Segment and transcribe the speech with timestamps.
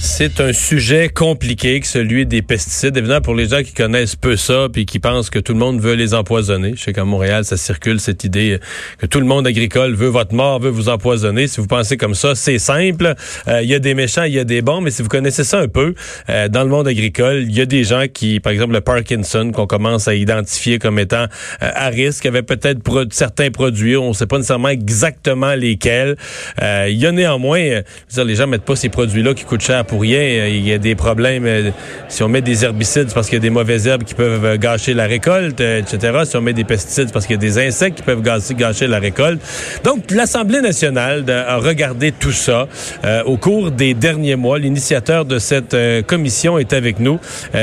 [0.00, 2.96] C'est un sujet compliqué que celui des pesticides.
[2.96, 5.80] Évidemment, pour les gens qui connaissent peu ça puis qui pensent que tout le monde
[5.80, 6.74] veut les empoisonner.
[6.76, 8.60] Je sais qu'à Montréal, ça circule cette idée
[8.98, 11.48] que tout le monde agricole veut votre mort, veut vous empoisonner.
[11.48, 13.14] Si vous pensez comme ça, c'est simple.
[13.48, 15.42] Euh, il y a des méchants, il y a des bons, mais si vous connaissez
[15.42, 15.94] ça un peu,
[16.30, 19.50] euh, dans le monde agricole, il y a des gens qui, par exemple, le Parkinson,
[19.52, 24.14] qu'on commence à identifier comme étant euh, à risque, avait peut-être certains produits, on ne
[24.14, 26.16] sait pas nécessairement exactement lesquels.
[26.60, 27.80] Il y a néanmoins,
[28.16, 30.46] les gens mettent pas ces produits-là qui coûtent cher pour rien.
[30.46, 31.46] Il y a des problèmes.
[31.46, 31.70] Euh,
[32.08, 34.56] si on met des herbicides, parce qu'il y a des mauvaises herbes qui peuvent euh,
[34.56, 36.20] gâcher la récolte, euh, etc.
[36.24, 38.98] Si on met des pesticides, parce qu'il y a des insectes qui peuvent gâcher, la
[38.98, 39.40] récolte.
[39.82, 42.68] Donc, l'Assemblée nationale a regardé tout ça
[43.24, 44.58] au cours des derniers mois.
[44.58, 45.74] L'initiateur de cette
[46.06, 47.18] commission est avec nous,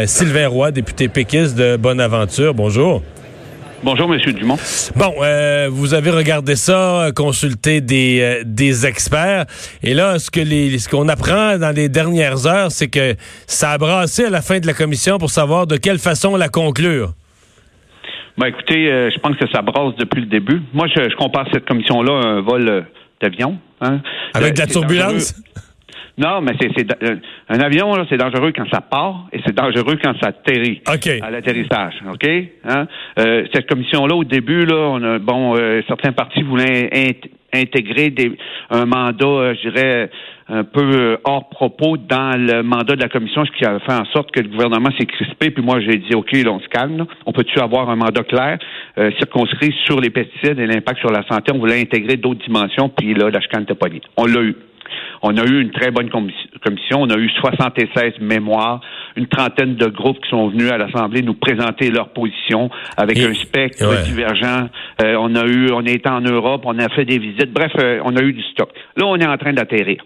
[0.06, 2.54] Sylvain Roy, député péquiste de Bonaventure.
[2.54, 3.02] Bonjour.
[3.86, 4.58] Bonjour, Monsieur Dumont.
[4.96, 9.46] Bon, euh, vous avez regardé ça, consulté des, euh, des experts,
[9.84, 13.14] et là, ce que les, ce qu'on apprend dans les dernières heures, c'est que
[13.46, 16.50] ça a brassé à la fin de la commission pour savoir de quelle façon la
[16.50, 17.14] conclure.
[18.40, 20.64] Ben, écoutez, euh, je pense que ça brasse depuis le début.
[20.74, 22.88] Moi, je, je compare cette commission-là à un vol
[23.22, 23.60] d'avion.
[23.82, 24.02] Hein.
[24.34, 25.36] Avec de la turbulence?
[26.18, 27.16] Non, mais c'est euh,
[27.50, 30.82] un avion, là, c'est dangereux quand ça part et c'est dangereux quand ça atterrit
[31.22, 31.96] à l'atterrissage.
[32.10, 32.26] OK?
[32.64, 32.88] Hein?
[33.20, 36.90] Euh, cette commission-là, au début, là, on a, bon, euh, certains partis voulaient
[37.54, 38.32] intégrer des,
[38.70, 40.10] un mandat, je dirais,
[40.48, 44.06] un peu hors propos dans le mandat de la commission, ce qui a fait en
[44.06, 45.50] sorte que le gouvernement s'est crispé.
[45.50, 47.06] Puis moi, j'ai dit, OK, là, on se calme.
[47.26, 48.58] On peut-tu avoir un mandat clair,
[49.18, 51.52] circonscrit sur les pesticides et l'impact sur la santé?
[51.54, 54.02] On voulait intégrer d'autres dimensions, puis là, la chicane n'était pas liée.
[54.18, 54.56] On l'a eu.
[55.22, 57.02] On a eu une très bonne commission.
[57.02, 58.82] On a eu 76 mémoires,
[59.16, 63.34] une trentaine de groupes qui sont venus à l'Assemblée nous présenter leur position avec un
[63.34, 64.70] spectre divergent.
[65.02, 67.52] Euh, on a eu, on est en Europe, on a fait des visites.
[67.52, 68.70] Bref, euh, on a eu du stock.
[68.98, 70.04] Là, on est en train d'atterrir.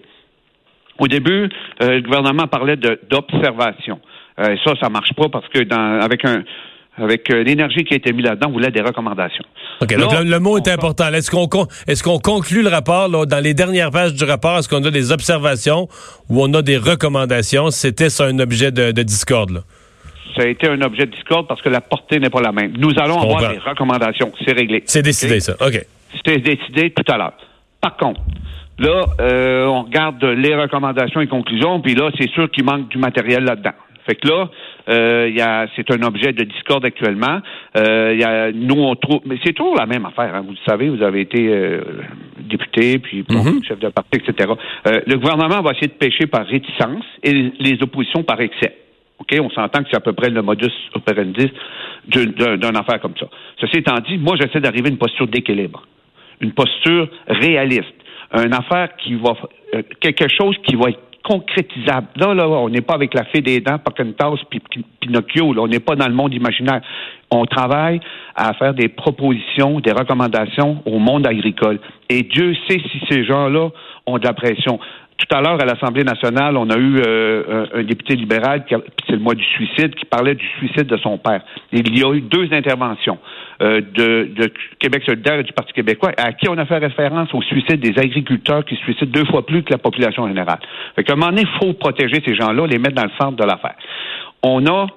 [0.97, 1.49] Au début,
[1.81, 3.99] euh, le gouvernement parlait d'observation.
[4.37, 6.43] ça, ça marche pas parce que dans, avec un,
[6.97, 9.43] avec euh, l'énergie qui a été mise là-dedans, on voulait des recommandations.
[9.81, 11.07] OK, donc le, mot est important.
[11.13, 11.47] Est-ce qu'on
[11.87, 14.57] est qu'on conclut le rapport dans les dernières pages du rapport?
[14.57, 15.87] Est-ce qu'on a des observations
[16.29, 17.71] ou on a des recommandations?
[17.71, 19.59] C'était ça un objet de, discorde, là?
[20.35, 22.73] Ça a été un objet de discorde parce que la portée n'est pas la même.
[22.77, 24.31] Nous allons avoir des recommandations.
[24.45, 24.83] C'est réglé.
[24.85, 25.53] C'est décidé, ça.
[25.59, 25.85] OK.
[26.25, 27.33] C'est décidé tout à l'heure.
[27.81, 28.21] Par contre,
[28.77, 32.97] là, euh, on regarde les recommandations et conclusions, puis là, c'est sûr qu'il manque du
[32.97, 33.73] matériel là-dedans.
[34.09, 34.49] Fait que là,
[34.89, 37.41] euh, c'est un objet de discorde actuellement.
[37.77, 40.33] Euh, y a, nous, on trouve, mais c'est toujours la même affaire.
[40.33, 40.41] Hein.
[40.41, 41.81] Vous le savez, vous avez été euh,
[42.39, 43.63] député, puis mm-hmm.
[43.67, 44.51] chef de parti, etc.
[44.85, 48.77] Le gouvernement va essayer de pêcher par réticence et les oppositions par excès.
[49.19, 49.37] OK?
[49.39, 51.51] On s'entend que c'est à peu près le modus operandi
[52.07, 53.27] d'une affaire comme ça.
[53.61, 55.83] Ceci étant dit, moi, j'essaie d'arriver à une posture d'équilibre,
[56.41, 57.93] une posture réaliste,
[58.33, 59.33] une affaire qui va,
[59.99, 62.07] quelque chose qui va être concrétisable.
[62.15, 64.61] Là, là, on n'est pas avec la fée des dents, tasse, puis
[64.99, 65.53] Pinocchio.
[65.57, 66.81] On n'est pas dans le monde imaginaire.
[67.31, 67.99] On travaille
[68.35, 71.79] à faire des propositions, des recommandations au monde agricole.
[72.09, 73.69] Et Dieu sait si ces gens-là
[74.05, 74.79] ont de la pression.
[75.17, 79.19] Tout à l'heure, à l'Assemblée nationale, on a eu euh, un, député libéral, c'est le
[79.19, 81.41] mois du suicide, qui parlait du suicide de son père.
[81.73, 83.17] Il y a eu deux interventions
[83.61, 87.33] euh, de, de, Québec solidaire et du Parti québécois, à qui on a fait référence
[87.33, 90.59] au suicide des agriculteurs qui suicident deux fois plus que la population générale.
[90.95, 93.35] Fait qu'à un moment donné, il faut protéger ces gens-là, les mettre dans le centre
[93.35, 93.75] de l'affaire.
[94.43, 94.87] On a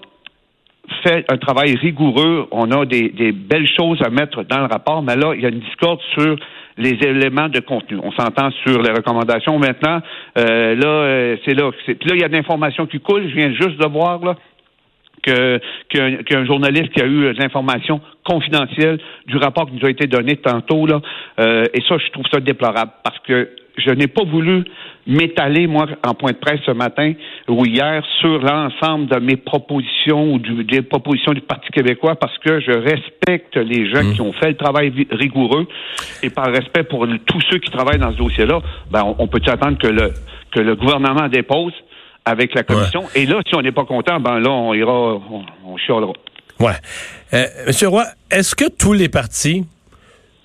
[1.02, 5.02] fait un travail rigoureux, on a des, des, belles choses à mettre dans le rapport,
[5.02, 6.36] mais là, il y a une discorde sur
[6.78, 7.98] les éléments de contenu.
[8.02, 10.00] On s'entend sur les recommandations maintenant.
[10.38, 11.70] Euh, là, euh, c'est là.
[11.84, 13.28] Puis là, il y a de l'information qui coule.
[13.28, 14.36] Je viens juste de voir là
[15.22, 20.36] que qu'un journaliste qui a eu l'information confidentielle du rapport qui nous a été donné
[20.36, 21.00] tantôt là.
[21.40, 24.64] Euh, et ça, je trouve ça déplorable parce que je n'ai pas voulu
[25.06, 27.12] m'étaler, moi, en point de presse ce matin
[27.48, 32.60] ou hier, sur l'ensemble de mes propositions ou des propositions du Parti québécois parce que
[32.60, 34.14] je respecte les gens mmh.
[34.14, 35.66] qui ont fait le travail rigoureux
[36.22, 38.60] et par respect pour tous ceux qui travaillent dans ce dossier-là,
[38.90, 40.12] ben, on, peut attendre que le,
[40.52, 41.72] que le gouvernement dépose
[42.24, 43.04] avec la commission.
[43.14, 46.12] Et là, si on n'est pas content, ben là, on ira, on, on chialera.
[46.60, 46.72] Ouais.
[47.34, 49.66] Euh, Monsieur Roy, est-ce que tous les partis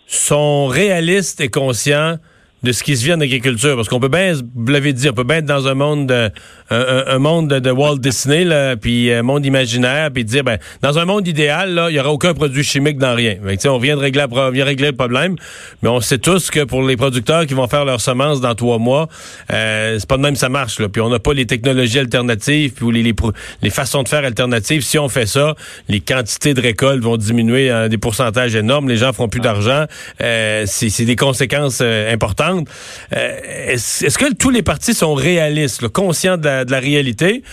[0.07, 2.17] sont réalistes et conscients
[2.63, 3.75] de ce qui se vit en agriculture.
[3.75, 6.31] Parce qu'on peut bien, vous l'avez dit, on peut bien être dans un monde de,
[6.69, 11.05] un, monde de Walt Disney, là, puis un monde imaginaire, puis dire, ben, dans un
[11.05, 13.35] monde idéal, là, il n'y aura aucun produit chimique dans rien.
[13.65, 15.35] on vient de régler, on vient régler le problème,
[15.81, 18.79] mais on sait tous que pour les producteurs qui vont faire leurs semences dans trois
[18.79, 19.07] mois,
[19.53, 20.79] euh, c'est pas de même ça marche.
[20.79, 20.89] Là.
[20.89, 23.15] Puis on n'a pas les technologies alternatives, puis les, les,
[23.61, 24.81] les, façons de faire alternatives.
[24.81, 25.55] Si on fait ça,
[25.89, 29.85] les quantités de récoltes vont diminuer à des pourcentages énormes, les gens feront plus d'argent.
[30.21, 32.46] Euh, c'est des conséquences euh, importantes.
[33.15, 37.43] Euh, est-ce que tous les partis sont réalistes, conscients de la, réalité,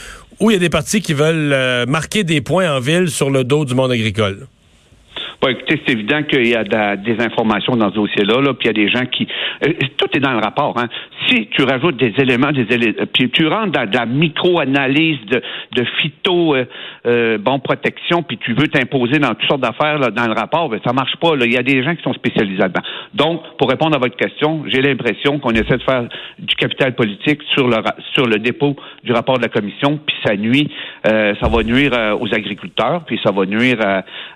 [0.41, 3.31] ou il y a des partis qui veulent euh, marquer des points en ville sur
[3.31, 4.47] le dos du monde agricole?
[5.51, 8.71] Écoutez, c'est évident qu'il y a des informations dans ce dossier-là, là, puis il y
[8.71, 9.27] a des gens qui...
[9.67, 10.75] Euh, tout est dans le rapport.
[10.79, 10.89] Hein.
[11.29, 15.19] Si tu rajoutes des éléments, des éléments, euh, puis tu rentres dans de la micro-analyse
[15.27, 15.43] de,
[15.73, 16.55] de phyto,
[17.07, 20.81] euh, bon, protection, puis tu veux t'imposer dans toutes sortes d'affaires dans le rapport, ben,
[20.85, 21.37] ça marche pas.
[21.37, 21.47] Là.
[21.47, 22.83] Il y a des gens qui sont spécialisés là-dedans.
[23.15, 26.05] Donc, pour répondre à votre question, j'ai l'impression qu'on essaie de faire
[26.39, 27.77] du capital politique sur le,
[28.15, 30.71] sur le dépôt du rapport de la commission, puis ça nuit,
[31.05, 33.79] ça va nuire aux agriculteurs, puis ça va nuire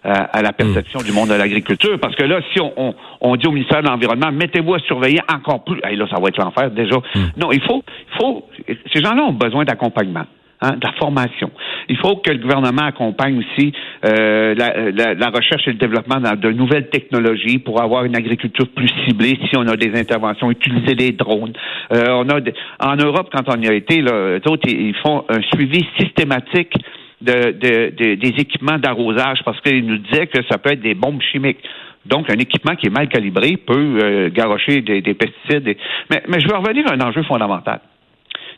[0.04, 1.98] à la perception du monde de l'agriculture.
[2.00, 5.64] Parce que là, si on, on, dit au ministère de l'Environnement, mettez-vous à surveiller encore
[5.64, 6.96] plus, là, ça va être l'enfer déjà.
[6.96, 7.30] Hmm.
[7.36, 8.44] Non, il faut, il faut,
[8.92, 10.24] ces gens-là ont besoin d'accompagnement.
[10.60, 11.52] Hein, de la formation.
[11.88, 13.72] Il faut que le gouvernement accompagne aussi
[14.04, 18.90] euh, la, la, recherche et le développement de nouvelles technologies pour avoir une agriculture plus
[19.06, 19.38] ciblée.
[19.48, 21.52] Si on a des interventions, utiliser des drones.
[21.92, 22.40] Euh, on a
[22.80, 26.74] en Europe, quand on y a été, là, ils font un suivi systématique
[27.20, 31.20] de, de, des équipements d'arrosage parce qu'il nous disait que ça peut être des bombes
[31.32, 31.58] chimiques.
[32.06, 35.76] Donc, un équipement qui est mal calibré peut euh, garrocher des, pesticides.
[36.10, 37.80] Mais, mais je veux revenir à un enjeu fondamental.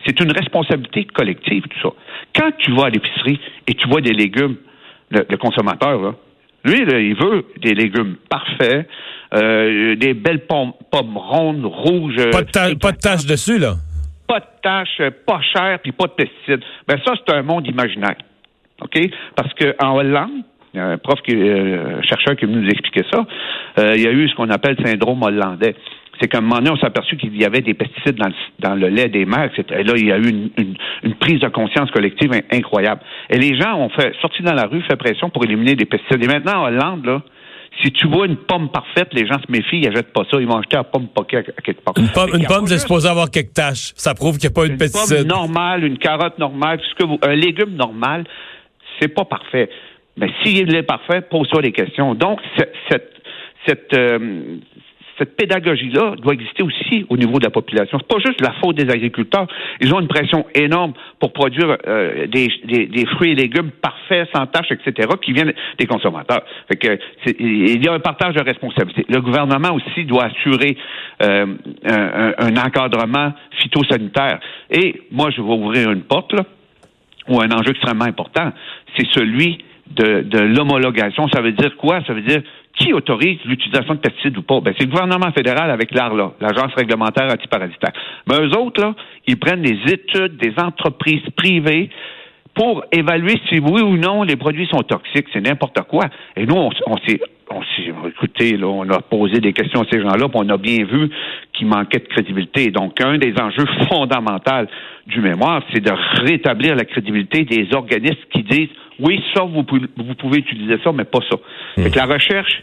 [0.07, 1.95] C'est une responsabilité collective, tout ça.
[2.35, 4.57] Quand tu vas à l'épicerie et tu vois des légumes,
[5.11, 6.15] le, consommateur, là,
[6.65, 8.89] lui, il veut des légumes parfaits,
[9.35, 12.31] euh, des belles pommes, pommes rondes, rouges.
[12.31, 13.75] Pas de, pas de taches dessus, là.
[14.29, 16.63] Pas de taches, pas cher, puis pas de pesticides.
[16.87, 18.17] Ben ça, c'est un monde imaginaire.
[18.81, 18.99] OK?
[19.37, 23.27] Parce qu'en Hollande, il y a un prof qui, euh, chercheur qui nous expliquer ça.
[23.79, 25.75] Euh, il y a eu ce qu'on appelle le syndrome hollandais.
[26.21, 28.35] C'est qu'à un moment donné, on s'est aperçu qu'il y avait des pesticides dans le,
[28.59, 29.81] dans le lait des mères, etc.
[29.81, 30.51] Et là, il y a eu une,
[31.03, 33.01] une, prise de conscience collective incroyable.
[33.31, 36.23] Et les gens ont fait, sorti dans la rue, fait pression pour éliminer des pesticides.
[36.23, 37.23] Et maintenant, en Hollande, là,
[37.83, 40.39] si tu vois une pomme parfaite, les gens se méfient, ils n'achètent pas ça.
[40.41, 41.95] Ils vont acheter la pomme poquée à, quelque part.
[41.97, 43.93] Une pomme, une pomme c'est supposé avoir quelques taches.
[43.97, 45.23] Ça prouve qu'il n'y a pas eu de pesticides.
[45.23, 46.81] Une pomme normale, une carotte normale,
[47.23, 48.25] un légume normal,
[49.01, 49.69] c'est pas parfait.
[50.17, 52.15] Mais s'il est parfait, pose-toi des questions.
[52.15, 53.11] Donc, cette,
[53.67, 54.59] cette, euh,
[55.19, 57.99] cette pédagogie-là doit exister aussi au niveau de la population.
[57.99, 59.47] C'est pas juste la faute des agriculteurs.
[59.81, 64.47] Ils ont une pression énorme pour produire euh, des, des, fruits et légumes parfaits, sans
[64.47, 66.43] taches, etc., qui viennent des consommateurs.
[66.69, 66.99] Fait que
[67.39, 69.05] il y a un partage de responsabilité.
[69.09, 70.77] Le gouvernement aussi doit assurer
[71.23, 71.47] euh,
[71.85, 74.41] un, un, encadrement phytosanitaire.
[74.71, 76.45] Et moi, je vais ouvrir une porte là
[77.31, 78.53] ou un enjeu extrêmement important,
[78.97, 81.29] c'est celui de, l'homologation.
[81.29, 82.01] Ça veut dire quoi?
[82.07, 82.43] Ça veut dire
[82.79, 84.61] qui autorise l'utilisation de pesticides ou pas?
[84.61, 87.93] Ben, c'est le gouvernement fédéral avec l'ARLA, l'Agence réglementaire antiparasitaire.
[88.29, 88.95] Mais eux autres, là,
[89.27, 91.91] ils prennent des études des entreprises privées
[92.55, 95.27] pour évaluer si oui ou non les produits sont toxiques.
[95.33, 96.07] C'est n'importe quoi.
[96.37, 97.21] Et nous, on, on s'est
[97.51, 100.57] on s'est écoutez, là, on a posé des questions à ces gens-là, puis on a
[100.57, 101.11] bien vu
[101.53, 102.71] qu'il manquait de crédibilité.
[102.71, 104.71] Donc, un des enjeux fondamentaux
[105.07, 105.91] du mémoire, c'est de
[106.23, 108.69] rétablir la crédibilité des organismes qui disent
[109.01, 111.37] oui, ça, vous pouvez, vous pouvez utiliser ça, mais pas ça.
[111.77, 111.87] Mmh.
[111.97, 112.63] la recherche,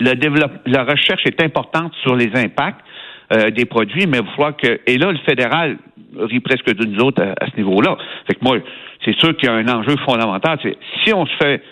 [0.00, 2.84] le développe, la recherche est importante sur les impacts
[3.32, 4.80] euh, des produits, mais il va falloir que.
[4.86, 5.78] Et là, le fédéral
[6.20, 7.96] rit presque de nous autres à, ce niveau-là.
[8.26, 8.58] Fait que moi,
[9.04, 10.58] c'est sûr qu'il y a un enjeu fondamental.
[10.62, 11.62] C'est si on se fait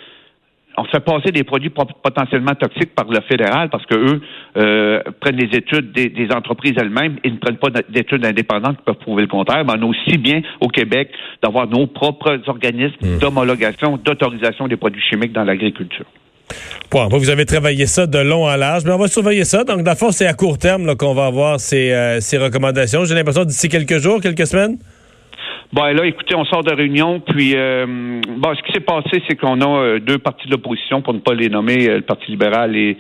[0.77, 4.21] on fait passer des produits potentiellement toxiques par le fédéral parce que eux
[4.57, 8.97] euh, prennent des études des, entreprises elles-mêmes et ne prennent pas d'études indépendantes qui peuvent
[8.97, 9.65] prouver le contraire.
[9.65, 11.11] Mais on a aussi bien au Québec
[11.43, 13.19] d'avoir nos propres organismes mmh.
[13.19, 16.07] d'homologation, d'autorisation des produits chimiques dans l'agriculture.
[16.91, 19.65] Bon, vous avez travaillé ça de long en large, mais on va surveiller ça.
[19.65, 23.05] Donc, d'abord, c'est à court terme qu'on va avoir ces, euh, ces recommandations.
[23.05, 24.77] J'ai l'impression d'ici quelques jours, quelques semaines?
[25.73, 27.85] Bon, là, écoutez, on sort de réunion, puis euh,
[28.25, 31.35] ce qui s'est passé, c'est qu'on a euh, deux partis de l'opposition, pour ne pas
[31.35, 32.97] les nommer, le Parti libéral et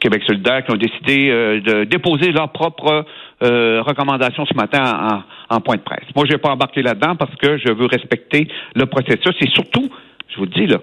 [0.00, 1.30] Québec solidaire, qui ont décidé
[1.60, 3.04] de déposer leurs propres
[3.40, 6.04] recommandations ce matin en, point de presse.
[6.14, 9.88] Moi, je vais pas embarquer là-dedans parce que je veux respecter le processus et surtout,
[10.28, 10.78] je vous le dis là,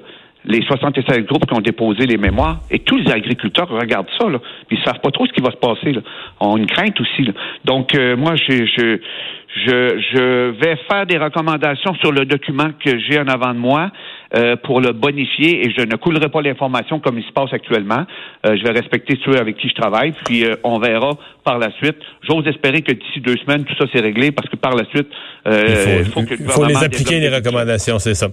[0.45, 4.39] les 76 groupes qui ont déposé les mémoires, et tous les agriculteurs regardent ça, là,
[4.67, 5.91] puis ils savent pas trop ce qui va se passer.
[5.91, 6.01] Là.
[6.57, 7.27] Une crainte aussi.
[7.65, 8.99] Donc, moi, je, je,
[9.55, 13.91] Je, je vais faire des recommandations sur le document que j'ai en avant de moi
[14.35, 18.03] euh, pour le bonifier et je ne coulerai pas l'information comme il se passe actuellement.
[18.47, 21.11] Euh, je vais respecter ceux avec qui je travaille, puis euh, on verra
[21.43, 21.97] par la suite.
[22.27, 25.07] J'ose espérer que d'ici deux semaines, tout ça c'est réglé parce que par la suite,
[25.45, 28.29] il faut, il faut, les appliquer, les recommandations, c'est ça.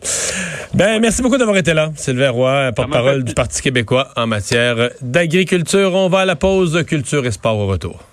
[0.72, 1.90] Ben, merci beaucoup d'avoir été là.
[1.96, 5.94] Sylvain Roy, porte-parole du Parti québécois en matière d'agriculture.
[5.94, 8.09] On va à la pause culture et sport au retour.